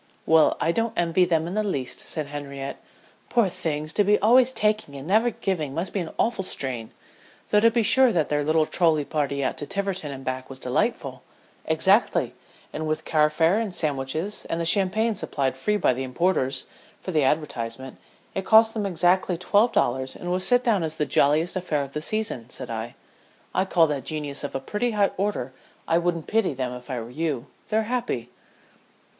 [0.25, 2.81] "Well I don't envy them in the least," said Henriette.
[3.29, 6.89] "Poor things to be always taking and never giving must be an awful strain,
[7.49, 11.21] though to be sure their little trolley party out to Tiverton and back was delightful"
[11.75, 12.33] "Exactly;
[12.73, 16.65] and with car fare and sandwiches, and the champagne supplied free by the importers,
[16.99, 17.97] for the advertisement,
[18.33, 21.93] it cost them exactly twelve dollars and was set down as the jolliest affair of
[21.93, 22.95] the season," said I.
[23.53, 25.53] "I call that genius of a pretty high order.
[25.87, 27.45] I wouldn't pity them if I were you.
[27.69, 28.29] They're happy."